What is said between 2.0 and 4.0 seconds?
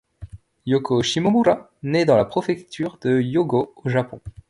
dans la Préfecture de Hyōgo, au